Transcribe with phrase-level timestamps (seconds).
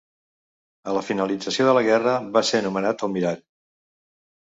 [0.91, 3.49] A la finalització de la guerra, va ser nomenat almirall.